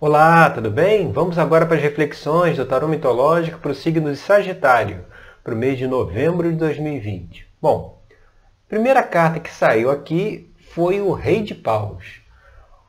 [0.00, 1.10] Olá, tudo bem?
[1.10, 5.04] Vamos agora para as reflexões do tarô mitológico para o signo de Sagitário,
[5.42, 7.48] para o mês de novembro de 2020.
[7.60, 12.20] Bom, a primeira carta que saiu aqui foi o Rei de Paus.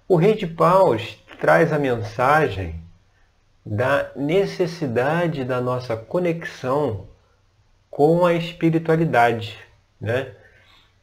[0.07, 2.79] O Rei de Paus traz a mensagem
[3.65, 7.07] da necessidade da nossa conexão
[7.89, 9.57] com a espiritualidade,
[9.99, 10.35] né?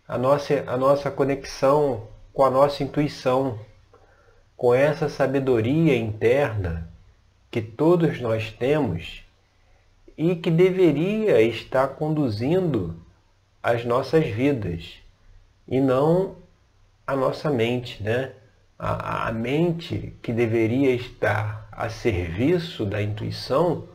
[0.07, 3.59] A nossa, a nossa conexão com a nossa intuição,
[4.57, 6.89] com essa sabedoria interna
[7.51, 9.23] que todos nós temos
[10.17, 12.99] e que deveria estar conduzindo
[13.63, 14.95] as nossas vidas
[15.69, 16.37] e não
[17.07, 18.33] a nossa mente, né?
[18.79, 23.89] A, a mente que deveria estar a serviço da intuição,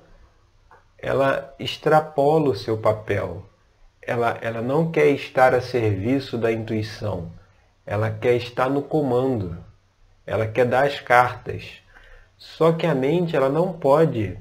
[0.98, 3.46] ela extrapola o seu papel.
[4.02, 7.32] Ela, ela não quer estar a serviço da intuição,
[7.86, 9.58] ela quer estar no comando
[10.32, 11.82] ela quer dar as cartas.
[12.38, 14.40] Só que a mente ela não pode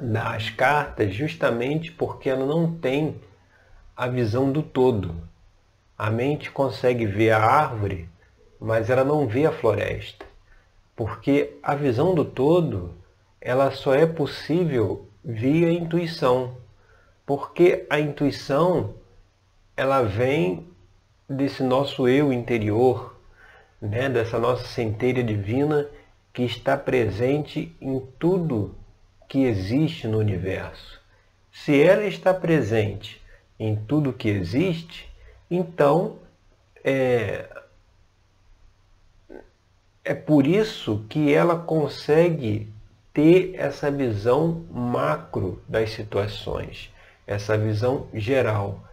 [0.00, 3.20] dar as cartas justamente porque ela não tem
[3.96, 5.16] a visão do todo.
[5.98, 8.08] A mente consegue ver a árvore,
[8.60, 10.24] mas ela não vê a floresta.
[10.94, 12.94] Porque a visão do todo,
[13.40, 16.56] ela só é possível via intuição.
[17.26, 18.94] Porque a intuição,
[19.76, 20.68] ela vem
[21.28, 23.15] desse nosso eu interior,
[23.80, 25.88] né, dessa nossa centelha divina
[26.32, 28.74] que está presente em tudo
[29.28, 31.00] que existe no universo.
[31.50, 33.20] Se ela está presente
[33.58, 35.10] em tudo que existe,
[35.50, 36.18] então
[36.84, 37.48] é,
[40.04, 42.70] é por isso que ela consegue
[43.12, 46.92] ter essa visão macro das situações,
[47.26, 48.84] essa visão geral.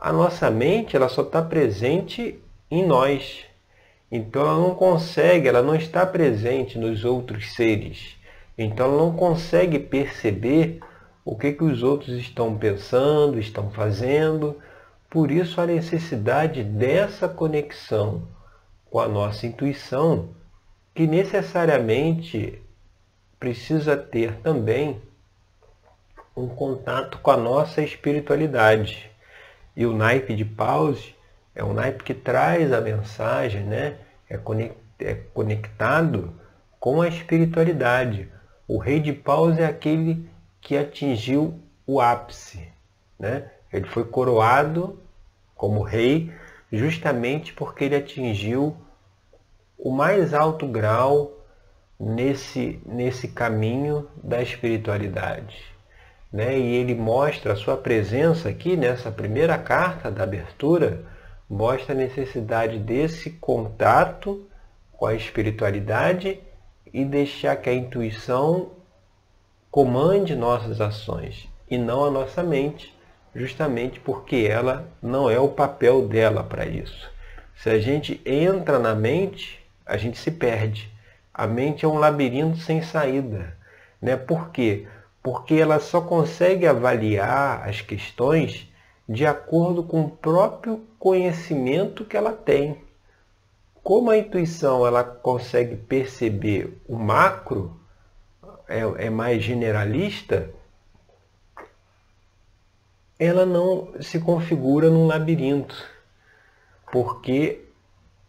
[0.00, 3.44] A nossa mente ela só está presente em nós,
[4.14, 8.14] então ela não consegue, ela não está presente nos outros seres.
[8.58, 10.80] Então ela não consegue perceber
[11.24, 14.60] o que, que os outros estão pensando, estão fazendo.
[15.08, 18.28] Por isso a necessidade dessa conexão
[18.90, 20.28] com a nossa intuição,
[20.94, 22.60] que necessariamente
[23.40, 25.00] precisa ter também
[26.36, 29.10] um contato com a nossa espiritualidade.
[29.74, 31.14] E o naipe de pause
[31.54, 33.96] é um naipe que traz a mensagem, né?
[34.28, 34.40] é,
[35.00, 36.34] é conectado
[36.80, 38.28] com a espiritualidade.
[38.66, 40.28] O rei de paus é aquele
[40.60, 42.66] que atingiu o ápice.
[43.18, 43.50] Né?
[43.72, 44.98] Ele foi coroado
[45.54, 46.32] como rei
[46.72, 48.76] justamente porque ele atingiu
[49.78, 51.38] o mais alto grau
[52.00, 55.62] nesse, nesse caminho da espiritualidade.
[56.32, 56.58] Né?
[56.58, 61.04] E ele mostra a sua presença aqui nessa primeira carta da abertura
[61.52, 64.48] mostra a necessidade desse contato
[64.90, 66.40] com a espiritualidade
[66.90, 68.70] e deixar que a intuição
[69.70, 72.96] comande nossas ações e não a nossa mente,
[73.34, 77.10] justamente porque ela não é o papel dela para isso.
[77.54, 80.90] Se a gente entra na mente, a gente se perde.
[81.34, 83.54] A mente é um labirinto sem saída.
[84.00, 84.16] Né?
[84.16, 84.86] Por quê?
[85.22, 88.71] Porque ela só consegue avaliar as questões
[89.12, 92.82] de acordo com o próprio conhecimento que ela tem.
[93.82, 97.78] Como a intuição ela consegue perceber o macro,
[98.66, 100.48] é, é mais generalista,
[103.18, 105.76] ela não se configura num labirinto,
[106.90, 107.66] porque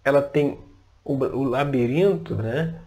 [0.04, 0.60] ela tem
[1.04, 2.82] o, o labirinto, né?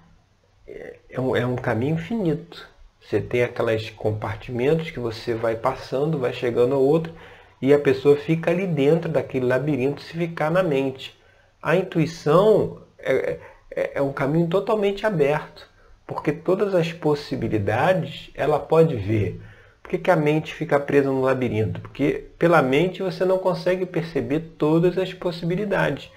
[1.08, 2.68] É um, é um caminho finito.
[3.00, 7.14] Você tem aqueles compartimentos que você vai passando, vai chegando a outro,
[7.60, 11.18] e a pessoa fica ali dentro daquele labirinto se ficar na mente.
[11.62, 13.38] A intuição é,
[13.70, 15.68] é, é um caminho totalmente aberto,
[16.06, 19.40] porque todas as possibilidades ela pode ver.
[19.82, 21.80] Por que, que a mente fica presa no labirinto?
[21.80, 26.10] Porque pela mente você não consegue perceber todas as possibilidades.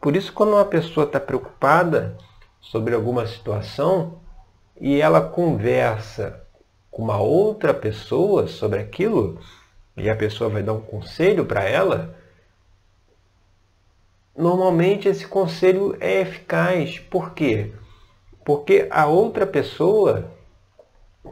[0.00, 2.16] Por isso, quando uma pessoa está preocupada
[2.60, 4.20] sobre alguma situação
[4.78, 6.42] e ela conversa
[6.90, 9.40] com uma outra pessoa sobre aquilo,
[9.96, 12.16] e a pessoa vai dar um conselho para ela,
[14.36, 16.98] normalmente esse conselho é eficaz.
[16.98, 17.72] Por quê?
[18.44, 20.30] Porque a outra pessoa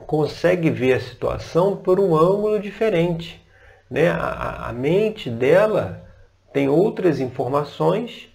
[0.07, 3.43] consegue ver a situação por um ângulo diferente.
[3.91, 4.09] Né?
[4.09, 6.09] A, a mente dela
[6.53, 8.29] tem outras informações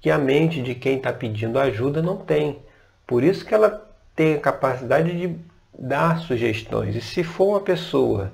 [0.00, 2.60] que a mente de quem está pedindo ajuda não tem.
[3.06, 5.36] Por isso que ela tem a capacidade de
[5.78, 6.94] dar sugestões.
[6.94, 8.32] E se for uma pessoa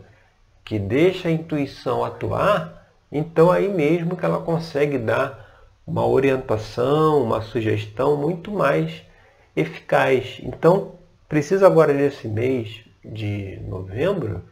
[0.65, 5.43] que deixa a intuição atuar, então aí mesmo que ela consegue dar
[5.87, 9.03] uma orientação, uma sugestão muito mais
[9.57, 10.41] eficaz.
[10.43, 10.93] Então,
[11.29, 14.43] preciso agora nesse mês de novembro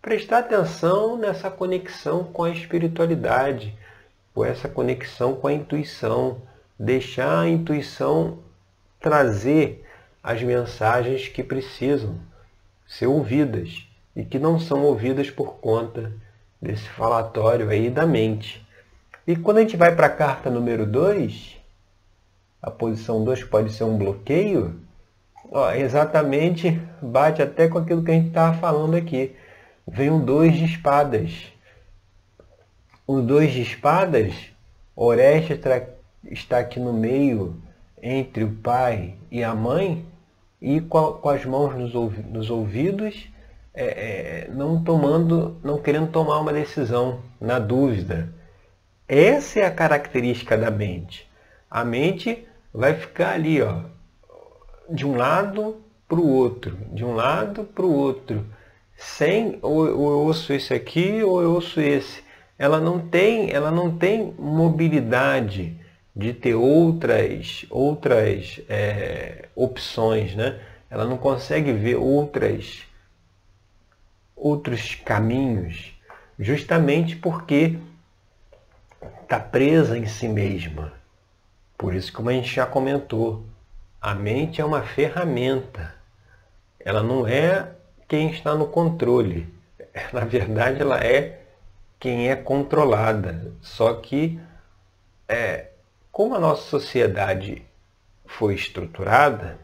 [0.00, 3.76] prestar atenção nessa conexão com a espiritualidade,
[4.34, 6.40] com essa conexão com a intuição,
[6.78, 8.38] deixar a intuição
[9.00, 9.84] trazer
[10.22, 12.18] as mensagens que precisam
[12.86, 16.12] ser ouvidas e que não são ouvidas por conta
[16.60, 18.66] desse falatório aí da mente.
[19.26, 21.56] E quando a gente vai para a carta número 2,
[22.62, 24.80] a posição 2 pode ser um bloqueio,
[25.50, 29.34] ó, exatamente bate até com aquilo que a gente estava falando aqui.
[29.86, 31.52] Vem um dois de espadas.
[33.06, 34.34] O dois de espadas,
[34.94, 35.58] Orestes
[36.24, 37.60] está aqui no meio
[38.02, 40.04] entre o pai e a mãe
[40.60, 43.28] e com, as mãos nos ouvidos,
[43.74, 48.32] é, é, não tomando, não querendo tomar uma decisão, na dúvida.
[49.08, 51.28] Essa é a característica da mente.
[51.70, 53.82] A mente vai ficar ali, ó,
[54.88, 58.44] de um lado para o outro, de um lado para o outro,
[58.96, 62.22] sem ou, ou eu ouço esse aqui ou eu ouço esse.
[62.58, 65.76] Ela não tem, ela não tem mobilidade
[66.14, 70.60] de ter outras, outras é, opções, né?
[70.90, 72.82] Ela não consegue ver outras,
[74.40, 75.94] outros caminhos,
[76.38, 77.78] justamente porque
[79.22, 80.92] está presa em si mesma.
[81.76, 83.44] Por isso, como a gente já comentou,
[84.00, 85.94] a mente é uma ferramenta.
[86.78, 87.70] Ela não é
[88.08, 89.52] quem está no controle.
[90.12, 91.42] Na verdade, ela é
[91.98, 93.52] quem é controlada.
[93.60, 94.40] Só que
[95.28, 95.68] é,
[96.10, 97.62] como a nossa sociedade
[98.26, 99.58] foi estruturada,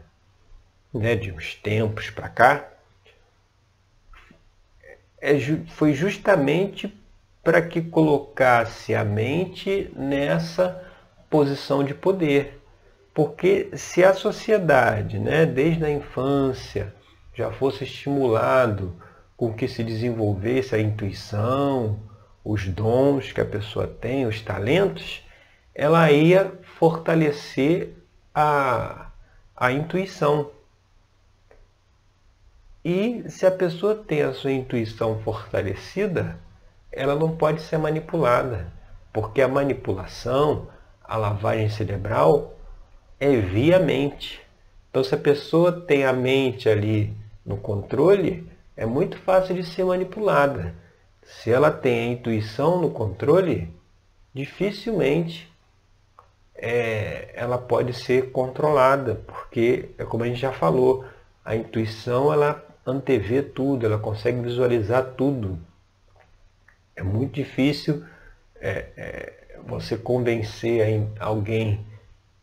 [0.93, 2.76] né, de uns tempos para cá,
[5.21, 5.37] é,
[5.67, 6.93] foi justamente
[7.43, 10.83] para que colocasse a mente nessa
[11.29, 12.61] posição de poder.
[13.13, 16.93] Porque se a sociedade, né, desde a infância,
[17.33, 18.95] já fosse estimulado
[19.35, 21.99] com que se desenvolvesse a intuição,
[22.43, 25.23] os dons que a pessoa tem, os talentos,
[25.73, 27.93] ela ia fortalecer
[28.33, 29.11] a,
[29.55, 30.51] a intuição.
[32.83, 36.39] E se a pessoa tem a sua intuição fortalecida,
[36.91, 38.71] ela não pode ser manipulada,
[39.11, 40.67] porque a manipulação,
[41.03, 42.55] a lavagem cerebral,
[43.19, 44.41] é via mente.
[44.89, 47.13] Então, se a pessoa tem a mente ali
[47.45, 50.73] no controle, é muito fácil de ser manipulada.
[51.23, 53.73] Se ela tem a intuição no controle,
[54.33, 55.51] dificilmente
[56.55, 61.05] é, ela pode ser controlada, porque, é como a gente já falou,
[61.45, 65.59] a intuição ela antevê tudo, ela consegue visualizar tudo.
[66.95, 68.03] É muito difícil
[68.55, 70.81] é, é, você convencer
[71.19, 71.85] alguém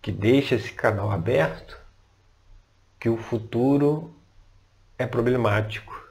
[0.02, 1.80] que deixa esse canal aberto
[3.00, 4.14] que o futuro
[4.98, 6.08] é problemático.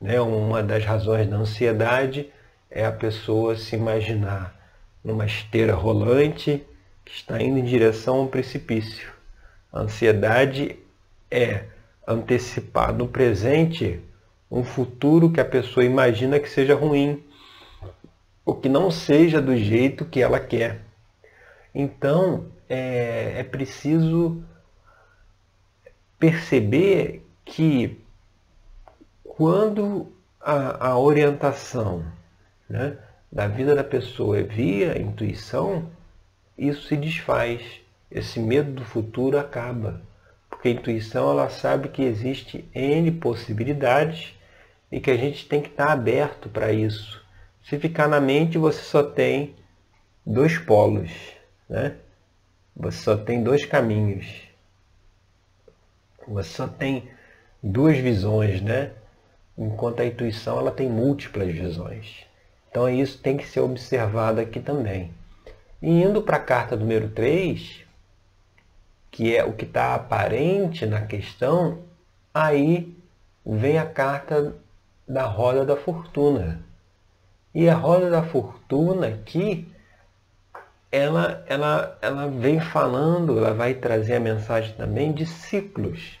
[0.00, 0.20] Né?
[0.20, 2.30] Uma das razões da ansiedade
[2.68, 4.54] é a pessoa se imaginar
[5.02, 6.66] numa esteira rolante
[7.04, 9.12] que está indo em direção a um precipício.
[9.72, 10.76] A ansiedade
[11.30, 11.64] é
[12.06, 14.00] antecipar no presente
[14.50, 17.24] um futuro que a pessoa imagina que seja ruim,
[18.44, 20.82] ou que não seja do jeito que ela quer.
[21.74, 24.42] Então, é, é preciso
[26.18, 28.00] perceber que
[29.24, 32.04] quando a, a orientação
[32.68, 32.96] né,
[33.30, 35.90] da vida da pessoa é via intuição,
[36.56, 37.80] isso se desfaz.
[38.10, 40.00] Esse medo do futuro acaba.
[40.66, 44.34] Porque a intuição ela sabe que existe N possibilidades
[44.90, 47.24] e que a gente tem que estar aberto para isso.
[47.62, 49.54] Se ficar na mente, você só tem
[50.24, 51.10] dois polos.
[51.68, 51.94] Né?
[52.74, 54.26] Você só tem dois caminhos.
[56.26, 57.08] Você só tem
[57.62, 58.90] duas visões, né?
[59.56, 62.26] Enquanto a intuição ela tem múltiplas visões.
[62.68, 65.12] Então isso tem que ser observado aqui também.
[65.80, 67.85] E indo para a carta número 3,
[69.10, 71.78] que é o que está aparente na questão,
[72.34, 72.94] aí
[73.44, 74.54] vem a carta
[75.06, 76.60] da roda da fortuna.
[77.54, 79.66] E a roda da fortuna aqui,
[80.90, 86.18] ela, ela, ela vem falando, ela vai trazer a mensagem também de ciclos.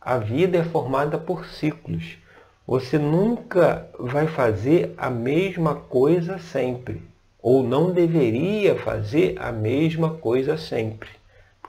[0.00, 2.18] A vida é formada por ciclos.
[2.66, 7.02] Você nunca vai fazer a mesma coisa sempre.
[7.40, 11.08] Ou não deveria fazer a mesma coisa sempre.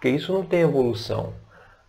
[0.05, 1.33] Porque isso não tem evolução.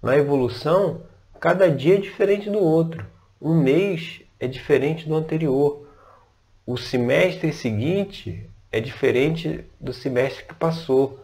[0.02, 1.02] Na evolução,
[1.38, 3.04] cada dia é diferente do outro.
[3.38, 5.86] Um mês é diferente do anterior.
[6.64, 11.22] O semestre seguinte é diferente do semestre que passou.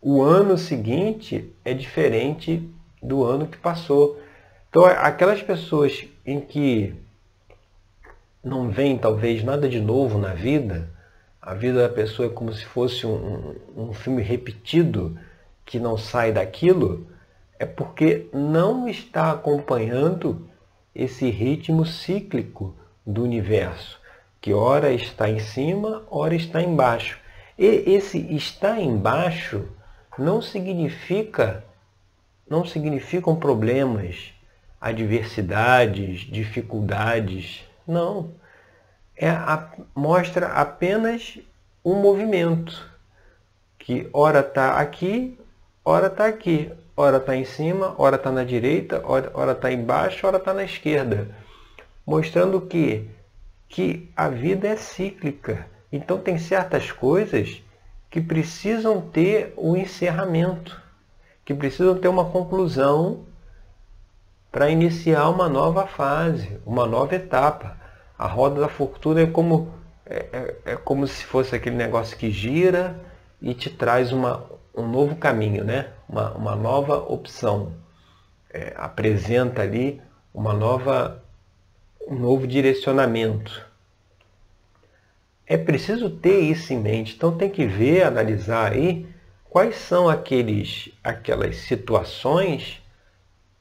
[0.00, 2.70] O ano seguinte é diferente
[3.02, 4.22] do ano que passou.
[4.70, 6.94] Então, aquelas pessoas em que
[8.44, 10.88] não vem talvez nada de novo na vida,
[11.40, 15.18] a vida da pessoa é como se fosse um, um, um filme repetido
[15.64, 17.06] que não sai daquilo,
[17.58, 20.48] é porque não está acompanhando
[20.94, 22.74] esse ritmo cíclico
[23.06, 24.00] do universo,
[24.40, 27.18] que ora está em cima, ora está embaixo.
[27.58, 29.64] E esse está embaixo
[30.18, 31.64] não significa
[32.52, 34.34] não significam problemas,
[34.78, 37.64] adversidades, dificuldades.
[37.86, 38.30] Não.
[39.16, 41.38] É a, mostra apenas
[41.82, 42.90] um movimento
[43.78, 45.38] que ora está aqui,
[45.84, 50.38] ora está aqui, ora está em cima, ora está na direita, ora está embaixo, ora
[50.38, 51.28] está na esquerda,
[52.06, 53.08] mostrando que
[53.72, 55.66] que a vida é cíclica.
[55.90, 57.62] Então tem certas coisas
[58.10, 60.78] que precisam ter um encerramento,
[61.42, 63.24] que precisam ter uma conclusão
[64.50, 67.78] para iniciar uma nova fase, uma nova etapa.
[68.18, 69.72] A roda da fortuna é como,
[70.04, 70.26] é,
[70.66, 73.00] é, é como se fosse aquele negócio que gira
[73.40, 75.90] e te traz uma, um novo caminho, né?
[76.08, 77.72] uma, uma nova opção.
[78.50, 80.00] É, apresenta ali
[80.34, 81.22] uma nova,
[82.06, 83.66] um novo direcionamento.
[85.46, 87.14] É preciso ter isso em mente.
[87.16, 89.06] Então tem que ver, analisar aí
[89.48, 92.82] quais são aqueles, aquelas situações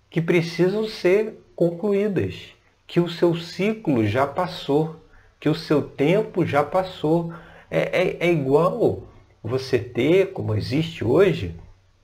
[0.10, 2.50] que precisam ser concluídas,
[2.86, 4.98] que o seu ciclo já passou,
[5.40, 7.34] que o seu tempo já passou.
[7.70, 9.08] É, é, é igual
[9.44, 11.56] você ter, como existe hoje,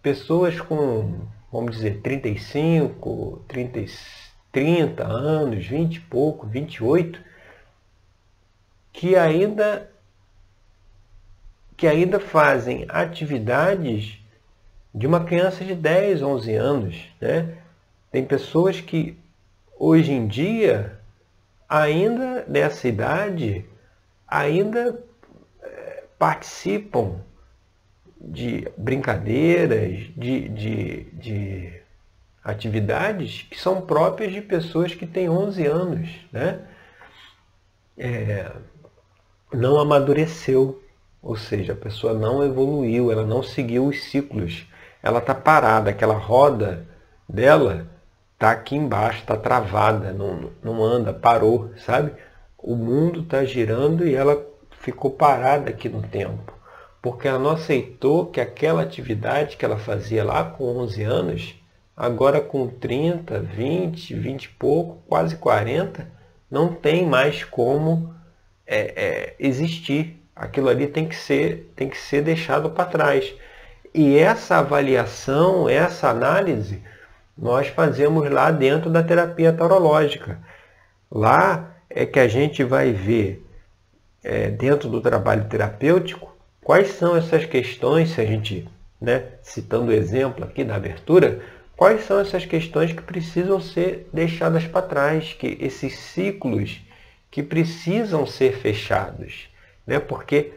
[0.01, 3.85] pessoas com, vamos dizer, 35, 30,
[4.51, 7.21] 30 anos, 20 e pouco, 28,
[8.91, 9.91] que ainda
[11.75, 14.17] que ainda fazem atividades
[14.91, 17.05] de uma criança de 10, 11 anos.
[17.21, 17.55] Né?
[18.11, 19.15] Tem pessoas que
[19.77, 20.99] hoje em dia,
[21.69, 23.63] ainda nessa idade,
[24.27, 24.99] ainda
[25.61, 27.19] é, participam
[28.19, 31.81] de brincadeiras, de, de, de
[32.43, 36.09] atividades que são próprias de pessoas que têm 11 anos.
[36.31, 36.59] Né?
[37.97, 38.51] É,
[39.53, 40.81] não amadureceu,
[41.21, 44.65] ou seja, a pessoa não evoluiu, ela não seguiu os ciclos,
[45.01, 46.85] ela está parada, aquela roda
[47.27, 47.87] dela
[48.33, 52.13] está aqui embaixo, está travada, não, não anda, parou, sabe?
[52.57, 54.45] O mundo está girando e ela
[54.79, 56.53] ficou parada aqui no tempo,
[57.01, 61.55] porque ela não aceitou que aquela atividade que ela fazia lá com 11 anos,
[61.95, 66.07] agora com 30, 20, 20 e pouco, quase 40,
[66.49, 68.13] não tem mais como
[68.65, 70.21] é, é, existir.
[70.35, 73.33] Aquilo ali tem que ser, tem que ser deixado para trás.
[73.93, 76.83] E essa avaliação, essa análise,
[77.37, 80.39] nós fazemos lá dentro da terapia taurológica.
[81.09, 83.43] Lá é que a gente vai ver,
[84.23, 86.36] é, dentro do trabalho terapêutico,
[86.67, 88.67] quais são essas questões, se a gente,
[88.99, 91.39] né, citando o exemplo aqui da abertura,
[91.77, 96.81] quais são essas questões que precisam ser deixadas para trás, que esses ciclos
[97.31, 99.47] que precisam ser fechados,
[99.85, 99.97] né?
[99.97, 100.55] porque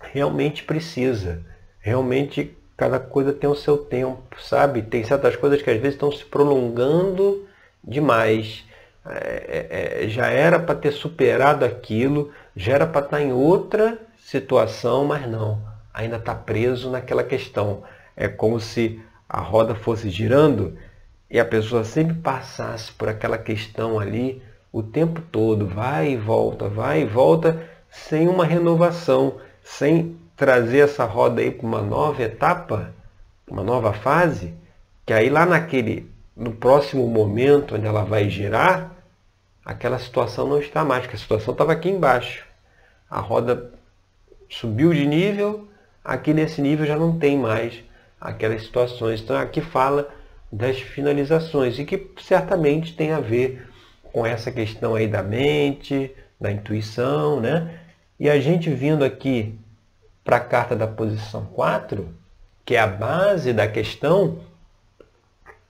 [0.00, 1.44] realmente precisa,
[1.78, 4.82] realmente cada coisa tem o seu tempo, sabe?
[4.82, 7.46] Tem certas coisas que às vezes estão se prolongando
[7.84, 8.64] demais.
[9.06, 14.07] É, é, é já era para ter superado aquilo, já era para estar em outra
[14.28, 15.58] situação, mas não,
[15.92, 17.82] ainda está preso naquela questão.
[18.14, 20.76] É como se a roda fosse girando
[21.30, 26.68] e a pessoa sempre passasse por aquela questão ali o tempo todo, vai e volta,
[26.68, 32.92] vai e volta, sem uma renovação, sem trazer essa roda aí para uma nova etapa,
[33.50, 34.54] uma nova fase,
[35.06, 38.94] que aí lá naquele, no próximo momento onde ela vai girar,
[39.64, 42.46] aquela situação não está mais, porque a situação estava aqui embaixo.
[43.10, 43.77] A roda
[44.48, 45.68] subiu de nível,
[46.04, 47.82] aqui nesse nível já não tem mais
[48.20, 49.20] aquelas situações.
[49.20, 50.08] Então aqui fala
[50.50, 53.68] das finalizações e que certamente tem a ver
[54.02, 57.80] com essa questão aí da mente, da intuição, né?
[58.18, 59.58] E a gente vindo aqui
[60.24, 62.08] para a carta da posição 4,
[62.64, 64.40] que é a base da questão,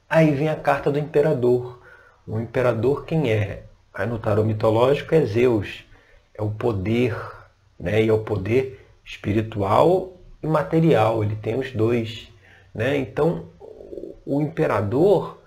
[0.08, 1.80] aí vem a carta do imperador.
[2.26, 3.64] O imperador quem é?
[3.92, 5.84] Aí no tarô mitológico é Zeus,
[6.34, 7.16] é o poder,
[7.78, 8.02] né?
[8.02, 12.28] E é o poder espiritual e material, ele tem os dois,
[12.74, 12.96] né?
[12.96, 13.46] Então,
[14.24, 15.38] o imperador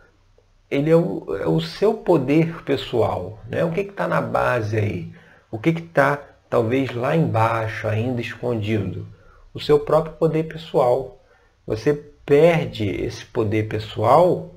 [0.71, 3.39] ele é o, é o seu poder pessoal.
[3.47, 3.63] Né?
[3.65, 5.13] O que está na base aí?
[5.51, 6.17] O que está
[6.49, 9.05] talvez lá embaixo, ainda escondido?
[9.53, 11.21] O seu próprio poder pessoal.
[11.67, 11.93] Você
[12.25, 14.55] perde esse poder pessoal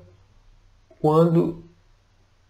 [1.01, 1.63] quando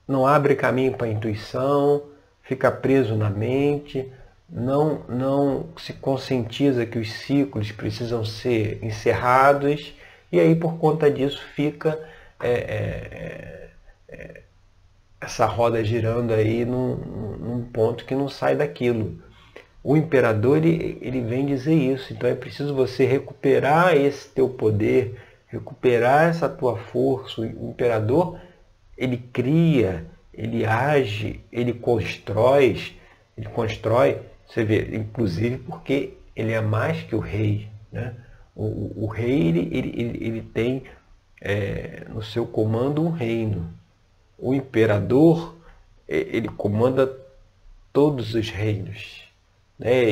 [0.08, 2.04] não abre caminho para a intuição,
[2.44, 4.12] fica preso na mente,
[4.50, 9.94] não, não se conscientiza que os ciclos precisam ser encerrados
[10.32, 12.00] e aí por conta disso fica
[12.42, 13.70] é, é,
[14.10, 14.42] é,
[15.20, 19.20] essa roda girando aí num, num, ponto que não sai daquilo.
[19.84, 25.20] O imperador ele, ele vem dizer isso, então é preciso você recuperar esse teu poder,
[25.48, 27.42] recuperar essa tua força.
[27.42, 28.40] O imperador
[28.98, 32.96] ele cria, ele age, ele constrói,
[33.38, 37.68] ele constrói, você vê, inclusive porque ele é mais que o rei.
[37.92, 38.14] Né?
[38.56, 40.84] O, o rei ele, ele, ele, tem
[41.42, 43.70] é, no seu comando um reino.
[44.38, 45.56] O imperador
[46.08, 47.12] ele comanda
[47.92, 49.24] todos os reinos.
[49.80, 50.04] Né?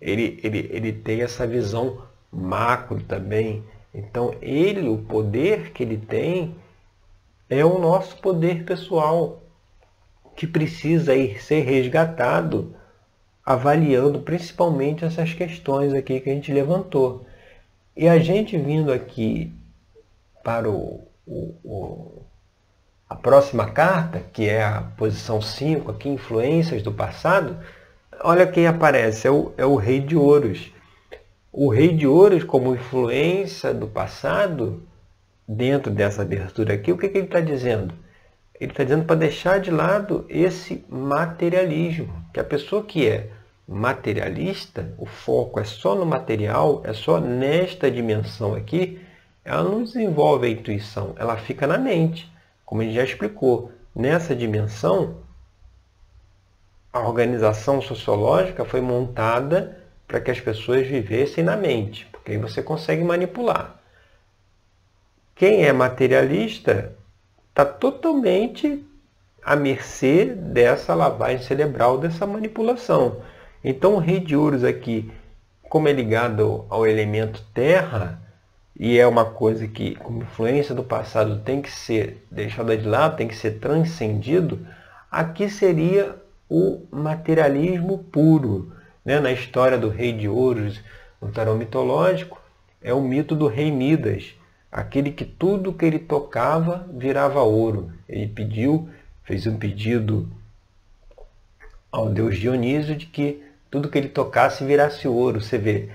[0.00, 2.02] Ele, ele, ele tem essa visão
[2.32, 3.62] macro também.
[3.94, 6.54] Então ele, o poder que ele tem,
[7.48, 9.42] é o nosso poder pessoal
[10.34, 12.74] que precisa ir ser resgatado,
[13.46, 17.24] avaliando principalmente essas questões aqui que a gente levantou.
[17.96, 19.54] E a gente vindo aqui
[20.42, 22.22] para o, o, o,
[23.08, 27.56] a próxima carta, que é a posição 5, aqui, influências do passado,
[28.20, 30.72] olha quem aparece, é o, é o rei de ouros.
[31.52, 34.82] O rei de ouros, como influência do passado,
[35.46, 37.94] dentro dessa abertura aqui, o que, que ele está dizendo?
[38.58, 43.30] Ele está dizendo para deixar de lado esse materialismo, que a pessoa que é
[43.68, 49.00] materialista, o foco é só no material, é só nesta dimensão aqui,
[49.44, 52.32] ela não desenvolve a intuição, ela fica na mente.
[52.64, 55.18] Como a gente já explicou, nessa dimensão,
[56.92, 62.62] a organização sociológica foi montada para que as pessoas vivessem na mente, porque aí você
[62.62, 63.76] consegue manipular.
[65.34, 66.95] Quem é materialista
[67.56, 68.86] está totalmente
[69.42, 73.22] à mercê dessa lavagem cerebral, dessa manipulação.
[73.64, 75.10] Então o rei de ouros aqui,
[75.62, 78.20] como é ligado ao elemento terra,
[78.78, 83.16] e é uma coisa que, como influência do passado, tem que ser deixada de lado,
[83.16, 84.66] tem que ser transcendido,
[85.10, 86.14] aqui seria
[86.50, 88.70] o materialismo puro.
[89.02, 89.18] Né?
[89.18, 90.78] Na história do rei de ouros,
[91.22, 92.38] no tarô mitológico,
[92.82, 94.35] é o mito do rei Midas,
[94.76, 97.90] aquele que tudo que ele tocava virava ouro.
[98.06, 98.90] Ele pediu,
[99.24, 100.28] fez um pedido
[101.90, 105.40] ao deus Dionísio de que tudo que ele tocasse virasse ouro.
[105.40, 105.88] Você vê,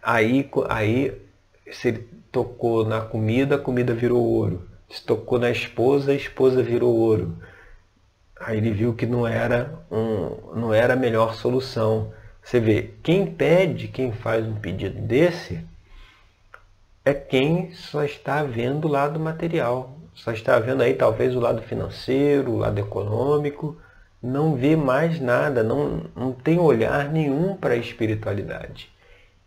[0.00, 1.12] aí, aí
[1.72, 4.64] se ele tocou na comida, a comida virou ouro.
[4.88, 7.36] Se tocou na esposa, a esposa virou ouro.
[8.38, 12.12] Aí ele viu que não era, um, não era a melhor solução.
[12.40, 15.68] Você vê, quem pede, quem faz um pedido desse,
[17.10, 21.62] é quem só está vendo o lado material, só está vendo aí talvez o lado
[21.62, 23.76] financeiro, o lado econômico,
[24.22, 28.90] não vê mais nada, não, não tem olhar nenhum para a espiritualidade.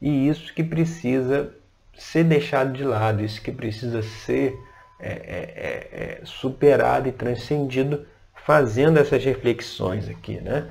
[0.02, 1.54] E isso que precisa
[1.96, 4.60] ser deixado de lado, isso que precisa ser
[5.00, 8.06] é, é, é, é superado e transcendido
[8.46, 10.42] fazendo essas reflexões aqui.
[10.42, 10.68] Né?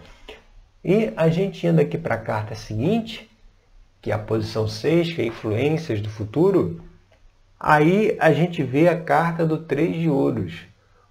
[0.84, 3.30] E a gente indo aqui para a carta seguinte,
[4.02, 6.82] que é a posição 6, que é influências do futuro,
[7.58, 10.66] aí a gente vê a carta do 3 de ouros.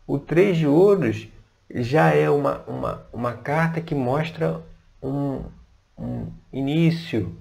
[0.06, 1.30] O 3 de ouros
[1.74, 4.62] já é uma, uma, uma carta que mostra
[5.02, 5.42] um,
[5.98, 7.34] um início,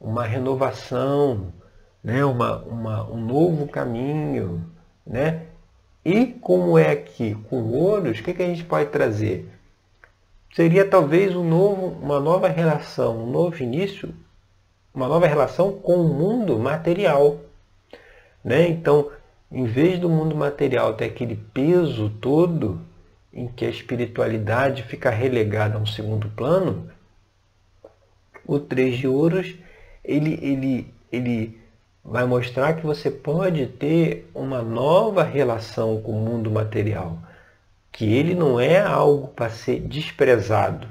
[0.00, 1.52] uma renovação,
[2.02, 2.24] né?
[2.24, 4.68] uma, uma, um novo caminho.
[5.06, 5.42] Né?
[6.04, 9.48] E como é aqui com ouros, o que, que a gente pode trazer?
[10.52, 14.12] Seria talvez um novo, uma nova relação, um novo início
[14.94, 17.38] uma nova relação com o mundo material.
[18.44, 18.68] Né?
[18.68, 19.10] Então,
[19.50, 22.80] em vez do mundo material ter aquele peso todo
[23.32, 26.90] em que a espiritualidade fica relegada a um segundo plano,
[28.46, 29.54] o Três de Ouros
[30.04, 31.60] ele, ele, ele
[32.02, 37.18] vai mostrar que você pode ter uma nova relação com o mundo material,
[37.92, 40.88] que ele não é algo para ser desprezado,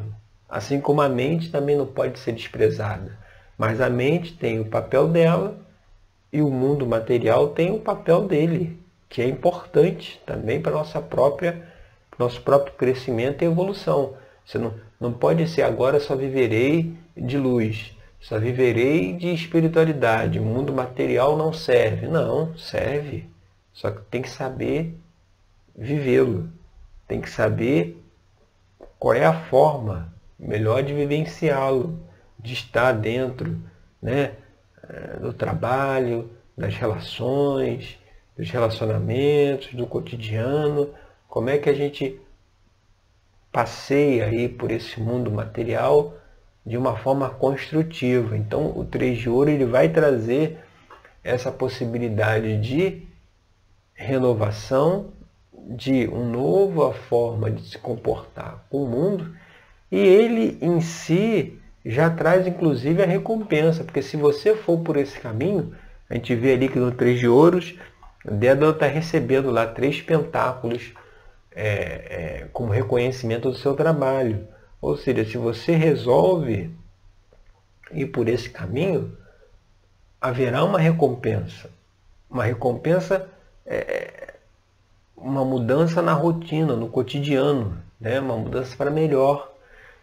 [0.48, 3.18] assim como a mente também não pode ser desprezada.
[3.58, 5.58] Mas a mente tem o papel dela
[6.32, 11.65] e o mundo material tem o papel dele, que é importante também para nossa própria
[12.17, 14.15] nosso próprio crescimento e evolução.
[14.46, 20.39] Você não, não pode ser agora só viverei de luz, só viverei de espiritualidade.
[20.39, 22.08] O mundo material não serve.
[22.08, 23.30] Não, serve.
[23.72, 24.98] Só que tem que saber
[25.76, 26.50] vivê-lo.
[27.08, 28.04] Tem que saber
[28.98, 32.07] qual é a forma melhor de vivenciá-lo
[32.39, 33.58] de estar dentro
[34.02, 34.34] né,
[34.89, 37.97] eh, do trabalho, das relações,
[38.38, 40.89] dos relacionamentos, do cotidiano,
[41.28, 42.19] como é que a gente
[43.52, 46.13] passeia aí por esse mundo material
[46.65, 48.38] de uma forma construtiva.
[48.38, 50.60] Então, o 3 de ouro ele vai trazer
[51.23, 53.04] essa possibilidade de
[53.93, 55.12] renovação,
[55.52, 59.36] de uma nova forma de se comportar com o mundo,
[59.91, 65.17] e ele em si já traz inclusive a recompensa, porque se você for por esse
[65.19, 65.73] caminho,
[66.10, 67.76] a gente vê ali que no Três de Ouros,
[68.26, 70.93] Dédalo está recebendo lá três pentáculos
[71.56, 74.45] é, é, como reconhecimento do seu trabalho.
[74.82, 76.69] Ou seja, se você resolve
[77.91, 79.17] ir por esse caminho,
[80.19, 81.69] haverá uma recompensa.
[82.30, 83.30] Uma recompensa
[83.65, 84.34] é
[85.15, 88.19] uma mudança na rotina, no cotidiano, né?
[88.19, 89.52] uma mudança para melhor,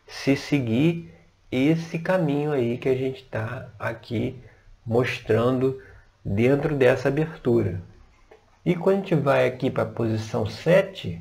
[0.07, 1.14] se seguir
[1.51, 4.39] esse caminho aí que a gente está aqui
[4.85, 5.81] mostrando
[6.25, 7.81] dentro dessa abertura.
[8.65, 11.21] E quando a gente vai aqui para a posição 7,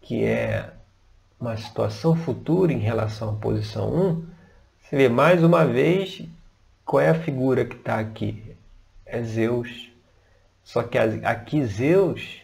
[0.00, 0.70] que é
[1.40, 4.26] uma situação futura em relação à posição 1,
[4.80, 6.22] você vê mais uma vez
[6.84, 8.54] qual é a figura que está aqui.
[9.04, 9.90] É Zeus.
[10.62, 12.42] Só que aqui Zeus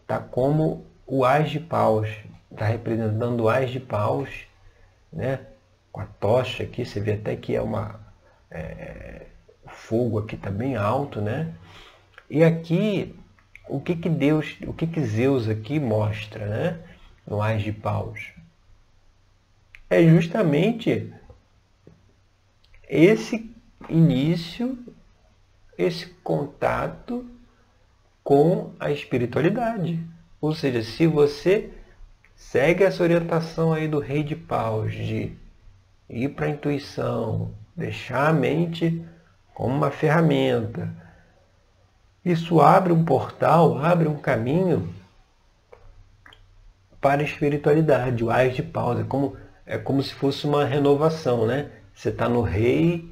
[0.00, 2.08] está como o Ás de Paus,
[2.50, 4.28] está representando o Ás de Paus,
[5.12, 5.40] né?
[5.92, 8.00] Com a tocha aqui, você vê até que é uma.
[8.50, 9.26] É,
[9.66, 11.54] fogo aqui bem alto, né?
[12.28, 13.14] E aqui,
[13.68, 16.80] o que que Deus, o que que Zeus aqui mostra, né?
[17.26, 18.32] No Ás de Paus?
[19.88, 21.12] É justamente
[22.88, 23.54] esse
[23.88, 24.78] início,
[25.76, 27.26] esse contato
[28.24, 30.00] com a espiritualidade.
[30.40, 31.70] Ou seja, se você
[32.34, 35.36] segue essa orientação aí do rei de paus de
[36.12, 39.04] ir para a intuição, deixar a mente
[39.54, 40.90] como uma ferramenta,
[42.24, 44.94] isso abre um portal, abre um caminho
[47.00, 48.22] para a espiritualidade.
[48.22, 51.70] O Ais de Paus é como, é como se fosse uma renovação, né?
[51.92, 53.10] Você está no rei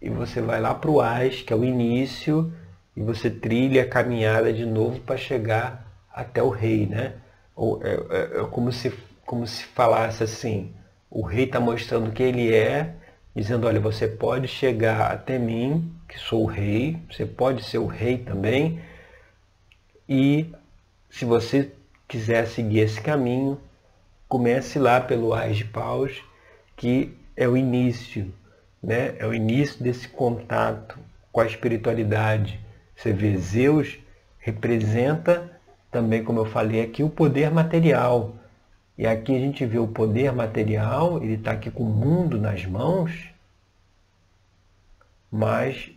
[0.00, 2.52] e você vai lá para o Ais, que é o início,
[2.94, 7.14] e você trilha a caminhada de novo para chegar até o rei, né?
[7.56, 8.92] Ou, é, é, é como, se,
[9.24, 10.74] como se falasse assim,
[11.10, 12.94] o rei está mostrando que ele é,
[13.34, 17.86] dizendo, olha, você pode chegar até mim, que sou o rei, você pode ser o
[17.86, 18.80] rei também,
[20.08, 20.52] e
[21.08, 21.72] se você
[22.06, 23.60] quiser seguir esse caminho,
[24.28, 26.22] comece lá pelo Ais de Paus,
[26.76, 28.32] que é o início,
[28.82, 29.14] né?
[29.18, 30.98] é o início desse contato
[31.32, 32.60] com a espiritualidade.
[32.96, 33.98] Você vê, Zeus
[34.38, 35.50] representa
[35.90, 38.34] também, como eu falei aqui, o poder material.
[39.00, 42.66] E aqui a gente vê o poder material, ele está aqui com o mundo nas
[42.66, 43.30] mãos,
[45.32, 45.90] mas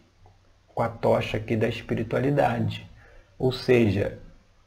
[0.74, 2.90] com a tocha aqui da espiritualidade.
[3.38, 4.18] Ou seja,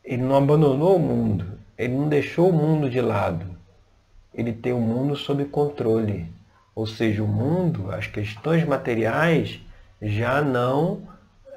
[0.05, 3.47] ele não abandonou o mundo, ele não deixou o mundo de lado.
[4.35, 6.31] Ele tem o mundo sob controle.
[6.75, 9.63] Ou seja, o mundo, as questões materiais
[10.03, 11.09] já não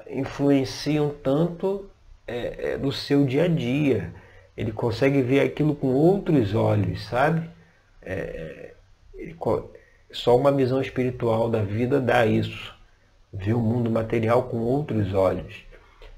[0.08, 1.90] influenciam tanto
[2.26, 4.14] é, é, no seu dia a dia
[4.60, 7.48] ele consegue ver aquilo com outros olhos, sabe?
[8.02, 8.74] É,
[10.12, 12.74] só uma visão espiritual da vida dá isso.
[13.32, 15.64] Ver o mundo material com outros olhos.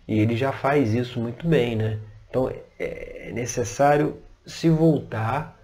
[0.08, 2.00] E ele já faz isso muito bem, né?
[2.28, 2.50] Então
[2.80, 5.56] é, é necessário se voltar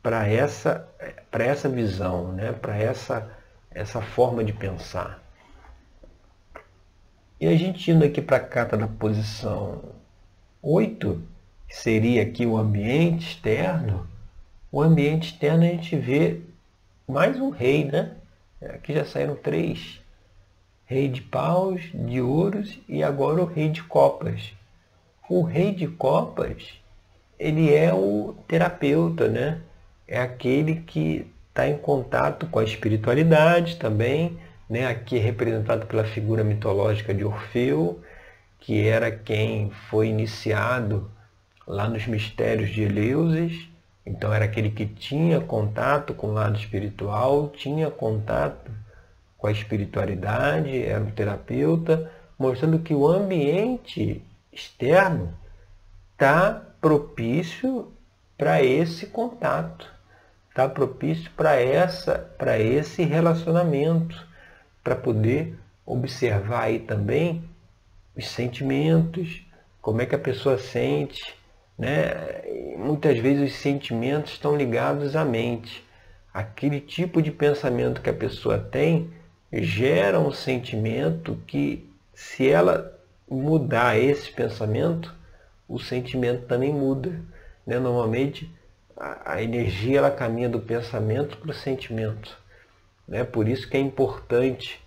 [0.00, 0.88] para essa,
[1.32, 2.52] para essa visão, né?
[2.52, 3.28] para essa,
[3.72, 5.20] essa forma de pensar.
[7.40, 9.82] E a gente indo aqui para a carta da posição
[10.62, 11.33] 8,
[11.74, 14.06] que seria aqui o ambiente externo,
[14.70, 16.40] o ambiente externo a gente vê
[17.06, 18.12] mais um rei, né?
[18.62, 20.00] Aqui já saíram três.
[20.86, 24.52] Rei de paus, de ouros e agora o rei de copas.
[25.28, 26.74] O rei de copas,
[27.38, 29.60] ele é o terapeuta, né?
[30.06, 34.38] É aquele que está em contato com a espiritualidade também,
[34.70, 34.86] né?
[34.86, 38.00] Aqui é representado pela figura mitológica de Orfeu,
[38.60, 41.10] que era quem foi iniciado
[41.66, 43.68] lá nos mistérios de Eleusis,
[44.06, 48.70] então era aquele que tinha contato com o lado espiritual, tinha contato
[49.38, 54.22] com a espiritualidade, era um terapeuta, mostrando que o ambiente
[54.52, 55.32] externo
[56.12, 57.92] está propício
[58.36, 59.90] para esse contato,
[60.50, 64.26] está propício para essa, para esse relacionamento,
[64.82, 67.42] para poder observar aí também
[68.16, 69.42] os sentimentos,
[69.80, 71.34] como é que a pessoa sente,
[71.78, 72.42] né?
[72.76, 75.84] Muitas vezes os sentimentos estão ligados à mente.
[76.32, 79.10] Aquele tipo de pensamento que a pessoa tem
[79.52, 82.92] gera um sentimento que se ela
[83.28, 85.14] mudar esse pensamento,
[85.68, 87.20] o sentimento também muda.
[87.66, 87.78] Né?
[87.78, 88.50] Normalmente
[88.96, 92.36] a, energia ela caminha do pensamento para o sentimento.
[93.06, 93.24] Né?
[93.24, 94.80] Por isso que é importante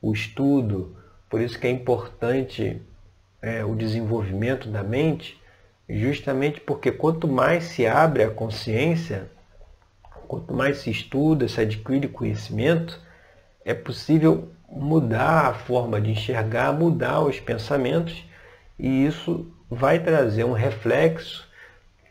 [0.00, 0.96] o estudo,
[1.30, 2.80] por isso que é importante
[3.40, 5.40] é, o desenvolvimento da mente,
[5.88, 9.30] justamente porque quanto mais se abre a consciência,
[10.26, 13.00] quanto mais se estuda, se adquire conhecimento,
[13.64, 18.24] é possível mudar a forma de enxergar, mudar os pensamentos,
[18.78, 21.48] e isso vai trazer um reflexo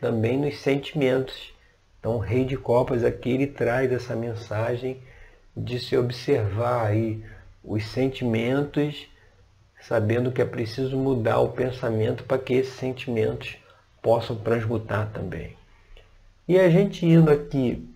[0.00, 1.52] também nos sentimentos.
[1.98, 5.00] Então, o Rei de Copas aqui ele traz essa mensagem
[5.56, 7.24] de se observar aí
[7.62, 9.08] os sentimentos,
[9.80, 13.56] sabendo que é preciso mudar o pensamento para que esses sentimentos
[14.04, 15.56] possam transmutar também.
[16.46, 17.88] E a gente indo aqui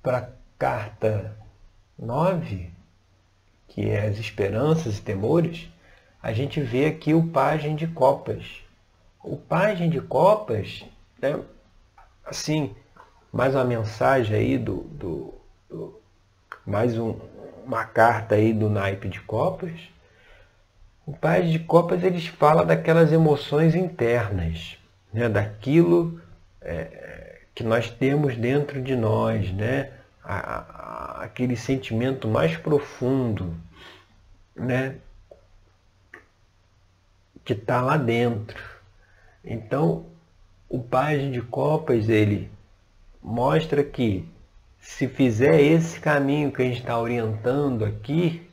[0.00, 1.36] para a carta
[1.98, 2.70] 9,
[3.66, 5.68] que é as esperanças e temores,
[6.22, 8.62] a gente vê aqui o pajem de copas.
[9.20, 10.84] O pajem de copas,
[11.20, 11.40] né,
[12.24, 12.72] assim,
[13.32, 15.34] mais uma mensagem aí do, do,
[15.68, 16.00] do
[16.64, 17.18] mais um,
[17.66, 19.80] uma carta aí do naipe de copas.
[21.04, 24.77] O pajem de copas eles fala daquelas emoções internas,
[25.12, 26.20] né, daquilo
[26.60, 29.92] é, que nós temos dentro de nós, né,
[30.22, 33.54] a, a, aquele sentimento mais profundo,
[34.54, 34.96] né,
[37.44, 38.62] que está lá dentro.
[39.44, 40.06] Então,
[40.68, 42.50] o pajem de copas ele
[43.22, 44.28] mostra que
[44.78, 48.48] se fizer esse caminho que a gente está orientando aqui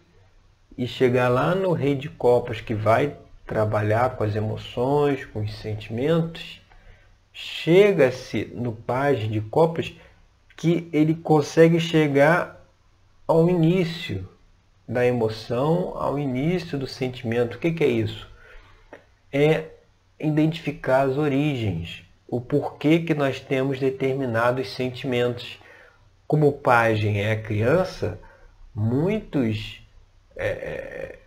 [0.78, 5.56] e chegar lá no rei de copas que vai trabalhar com as emoções, com os
[5.58, 6.62] sentimentos,
[7.32, 9.94] chega-se no pajem de copas
[10.56, 12.66] que ele consegue chegar
[13.28, 14.28] ao início
[14.88, 17.56] da emoção, ao início do sentimento.
[17.56, 18.28] O que, que é isso?
[19.32, 19.66] É
[20.20, 25.60] identificar as origens, o porquê que nós temos determinados sentimentos.
[26.28, 28.20] Como o pajem é a criança,
[28.74, 29.82] muitos
[30.36, 31.20] é,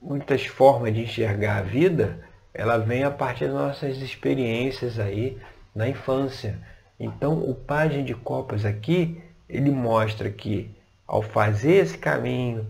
[0.00, 2.20] muitas formas de enxergar a vida,
[2.54, 5.38] ela vem a partir das nossas experiências aí
[5.74, 6.58] na infância.
[6.98, 10.70] Então, o pajem de copas aqui, ele mostra que
[11.06, 12.66] ao fazer esse caminho,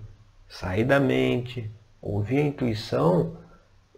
[0.49, 3.37] sair da mente, ouvir a intuição,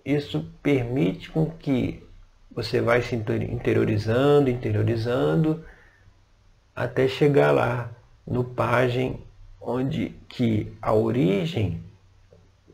[0.04, 2.02] isso permite com que
[2.50, 5.64] você vai se interiorizando, interiorizando,
[6.74, 7.90] até chegar lá
[8.26, 9.20] no pajem
[9.60, 11.82] onde que a origem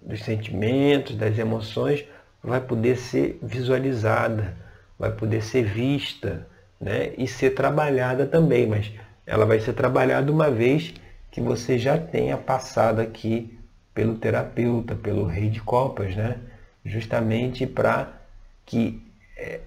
[0.06, 2.04] dos sentimentos, das emoções,
[2.42, 4.56] vai poder ser visualizada,
[4.96, 6.46] vai poder ser vista
[6.80, 7.12] né?
[7.18, 8.92] e ser trabalhada também, mas
[9.26, 10.94] ela vai ser trabalhada uma vez
[11.32, 13.58] que você já tenha passado aqui
[13.92, 16.38] pelo terapeuta, pelo rei de copas, né?
[16.84, 18.12] justamente para
[18.64, 19.02] que
[19.36, 19.60] é,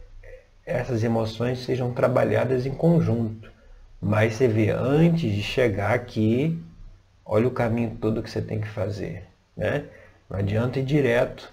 [0.65, 3.51] essas emoções sejam trabalhadas em conjunto.
[4.01, 6.57] Mas você vê, antes de chegar aqui,
[7.25, 9.23] olha o caminho todo que você tem que fazer.
[9.57, 9.83] Né?
[10.29, 11.51] Não adianta ir direto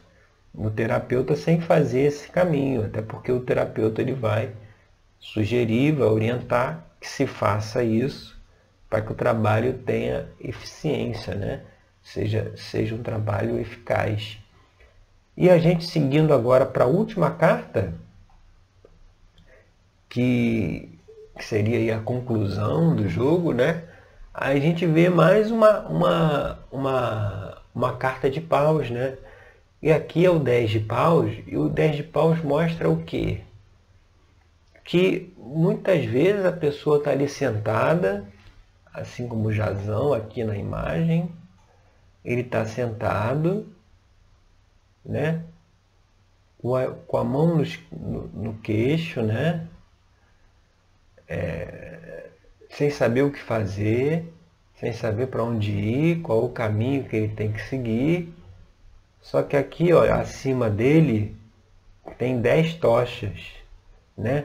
[0.55, 4.53] no terapeuta sem fazer esse caminho, até porque o terapeuta ele vai
[5.19, 8.37] sugerir, vai orientar que se faça isso
[8.89, 11.63] para que o trabalho tenha eficiência, né?
[12.07, 14.39] seja, seja um trabalho eficaz.
[15.37, 17.93] E a gente seguindo agora para a última carta,
[20.09, 20.99] que,
[21.37, 23.83] que seria a conclusão do jogo, né?
[24.33, 29.19] A gente vê mais uma, uma, uma uma carta de paus, né?
[29.83, 33.43] E aqui é o 10 de paus, e o 10 de paus mostra o quê?
[34.83, 38.27] Que muitas vezes a pessoa está ali sentada,
[38.95, 41.31] assim como o Jazão aqui na imagem,
[42.25, 43.71] ele está sentado,
[45.05, 45.45] né?
[46.59, 46.75] Com
[47.19, 49.69] a, mão no, no, queixo, né?
[51.29, 52.31] É,
[52.71, 54.33] sem saber o que fazer,
[54.77, 58.33] sem saber para onde ir, qual o caminho que ele tem que seguir.
[59.21, 61.35] Só que aqui, ó, acima dele,
[62.19, 63.41] tem dez tochas,
[64.17, 64.45] né?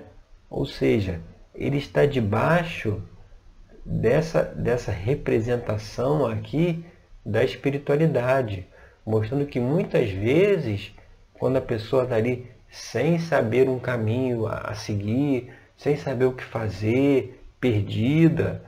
[0.49, 1.21] Ou seja,
[1.53, 3.01] ele está debaixo
[3.85, 6.83] dessa, dessa representação aqui
[7.25, 8.65] da espiritualidade,
[9.05, 10.93] mostrando que muitas vezes,
[11.33, 16.43] quando a pessoa está ali sem saber um caminho a seguir, sem saber o que
[16.43, 18.63] fazer, perdida,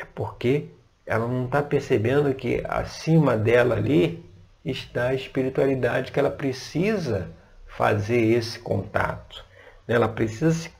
[0.00, 0.68] é porque
[1.04, 4.24] ela não está percebendo que acima dela ali
[4.64, 7.30] está a espiritualidade que ela precisa
[7.66, 9.44] fazer esse contato.
[9.86, 9.94] Né?
[9.94, 10.70] Ela precisa se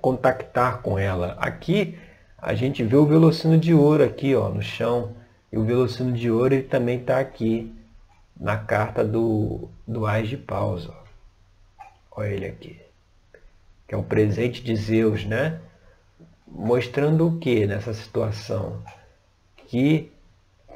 [0.00, 1.36] contactar com ela.
[1.38, 1.98] Aqui
[2.38, 5.14] a gente vê o velocino de ouro aqui ó, no chão.
[5.50, 7.72] E o velocino de ouro ele também está aqui.
[8.38, 10.88] na carta do, do Ais de Paus.
[10.88, 11.04] Ó.
[12.10, 12.80] Olha ele aqui.
[13.86, 15.60] Que é o presente de Zeus, né?
[16.56, 18.80] Mostrando o que nessa situação?
[19.66, 20.12] Que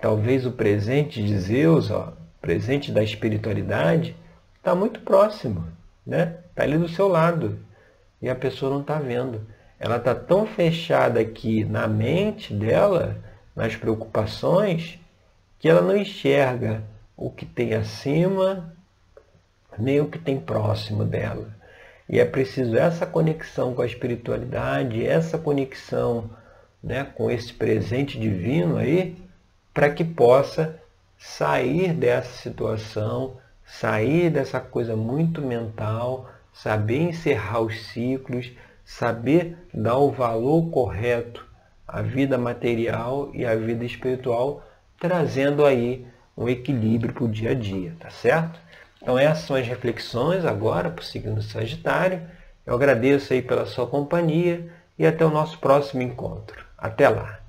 [0.02, 4.16] talvez o presente de Zeus, ó, presente da espiritualidade,
[4.56, 5.64] está muito próximo,
[6.04, 6.38] né?
[6.50, 7.60] Está ali do seu lado.
[8.20, 9.46] E a pessoa não está vendo.
[9.78, 13.16] Ela está tão fechada aqui na mente dela,
[13.54, 14.98] nas preocupações,
[15.60, 16.82] que ela não enxerga
[17.16, 18.74] o que tem acima,
[19.78, 21.56] nem o que tem próximo dela.
[22.08, 26.30] E é preciso essa conexão com a espiritualidade, essa conexão
[26.82, 29.16] né, com esse presente divino aí,
[29.74, 30.80] para que possa
[31.18, 38.50] sair dessa situação, sair dessa coisa muito mental, saber encerrar os ciclos,
[38.84, 41.46] saber dar o valor correto
[41.86, 44.64] à vida material e à vida espiritual,
[44.98, 48.58] trazendo aí um equilíbrio para o dia a dia, tá certo?
[49.02, 52.28] Então essas são as reflexões agora para o signo Sagitário.
[52.66, 56.64] Eu agradeço aí pela sua companhia e até o nosso próximo encontro.
[56.76, 57.40] Até lá!